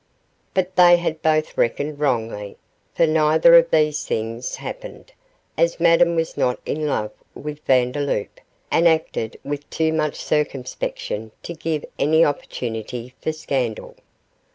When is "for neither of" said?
2.95-3.69